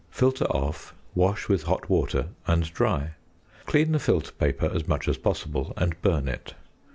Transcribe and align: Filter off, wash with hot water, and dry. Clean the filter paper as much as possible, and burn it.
Filter 0.09 0.45
off, 0.45 0.95
wash 1.13 1.47
with 1.47 1.61
hot 1.61 1.87
water, 1.87 2.29
and 2.47 2.73
dry. 2.73 3.11
Clean 3.67 3.91
the 3.91 3.99
filter 3.99 4.31
paper 4.31 4.65
as 4.73 4.87
much 4.87 5.07
as 5.07 5.15
possible, 5.19 5.73
and 5.77 6.01
burn 6.01 6.27
it. 6.27 6.55